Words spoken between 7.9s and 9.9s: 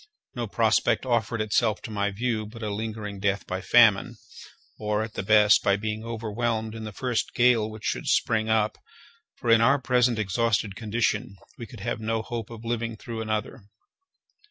spring up, for in our